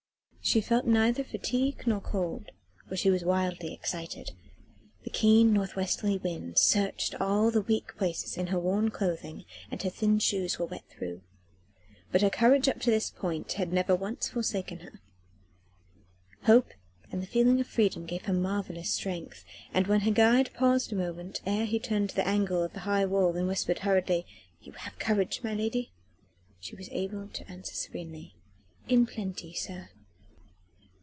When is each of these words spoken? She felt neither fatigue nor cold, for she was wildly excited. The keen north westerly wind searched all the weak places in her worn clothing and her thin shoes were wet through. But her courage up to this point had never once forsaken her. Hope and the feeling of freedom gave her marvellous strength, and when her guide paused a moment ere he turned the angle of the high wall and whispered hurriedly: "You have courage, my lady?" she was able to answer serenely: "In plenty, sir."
She 0.43 0.59
felt 0.59 0.87
neither 0.87 1.23
fatigue 1.23 1.83
nor 1.85 2.01
cold, 2.01 2.49
for 2.89 2.97
she 2.97 3.11
was 3.11 3.23
wildly 3.23 3.73
excited. 3.73 4.31
The 5.03 5.11
keen 5.11 5.53
north 5.53 5.75
westerly 5.77 6.17
wind 6.17 6.57
searched 6.57 7.13
all 7.21 7.51
the 7.51 7.61
weak 7.61 7.95
places 7.95 8.37
in 8.37 8.47
her 8.47 8.59
worn 8.59 8.89
clothing 8.89 9.45
and 9.69 9.81
her 9.83 9.89
thin 9.89 10.17
shoes 10.19 10.57
were 10.59 10.65
wet 10.65 10.83
through. 10.89 11.21
But 12.11 12.23
her 12.23 12.31
courage 12.31 12.67
up 12.67 12.81
to 12.81 12.89
this 12.89 13.11
point 13.11 13.53
had 13.53 13.71
never 13.71 13.95
once 13.95 14.27
forsaken 14.29 14.79
her. 14.79 14.99
Hope 16.45 16.71
and 17.11 17.21
the 17.21 17.27
feeling 17.27 17.61
of 17.61 17.67
freedom 17.67 18.05
gave 18.05 18.23
her 18.23 18.33
marvellous 18.33 18.89
strength, 18.91 19.45
and 19.73 19.85
when 19.87 20.01
her 20.01 20.11
guide 20.11 20.49
paused 20.53 20.91
a 20.91 20.95
moment 20.95 21.39
ere 21.45 21.65
he 21.65 21.79
turned 21.79 22.09
the 22.09 22.27
angle 22.27 22.61
of 22.63 22.73
the 22.73 22.81
high 22.81 23.05
wall 23.05 23.37
and 23.37 23.47
whispered 23.47 23.79
hurriedly: 23.79 24.25
"You 24.59 24.73
have 24.73 24.99
courage, 24.99 25.43
my 25.43 25.53
lady?" 25.53 25.91
she 26.59 26.75
was 26.75 26.89
able 26.91 27.27
to 27.27 27.49
answer 27.49 27.75
serenely: 27.75 28.35
"In 28.89 29.05
plenty, 29.05 29.53
sir." 29.53 29.89